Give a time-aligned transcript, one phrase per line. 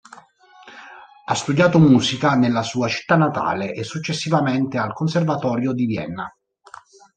[1.25, 6.35] Ha studiato musica nella sua città natale, e successivamente al Conservatorio di Vienna.